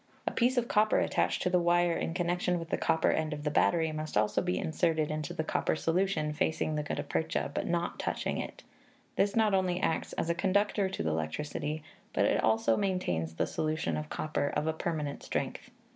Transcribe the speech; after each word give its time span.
A 0.25 0.31
piece 0.31 0.57
of 0.57 0.67
copper 0.67 0.97
attached 0.99 1.43
to 1.43 1.51
the 1.51 1.59
wire 1.59 1.95
in 1.95 2.15
connection 2.15 2.57
with 2.57 2.69
the 2.71 2.77
copper 2.79 3.11
end 3.11 3.33
of 3.33 3.43
the 3.43 3.51
battery 3.51 3.91
must 3.91 4.17
also 4.17 4.41
be 4.41 4.57
inserted 4.57 5.11
into 5.11 5.31
the 5.31 5.43
copper 5.43 5.75
solution 5.75 6.33
facing 6.33 6.75
ihe 6.79 6.83
gutta 6.83 7.03
percha, 7.03 7.51
but 7.53 7.67
not 7.67 7.99
touching 7.99 8.39
it; 8.39 8.63
this 9.15 9.35
not 9.35 9.53
only 9.53 9.79
acts 9.79 10.13
as 10.13 10.27
a 10.27 10.33
conductor 10.33 10.89
to 10.89 11.03
the 11.03 11.11
electricity, 11.11 11.83
but 12.13 12.41
also 12.43 12.75
maintains 12.75 13.35
the 13.35 13.45
solution 13.45 13.95
of 13.95 14.09
copper 14.09 14.47
of 14.55 14.65
a 14.65 14.73
permanent 14.73 15.21
strength. 15.21 15.69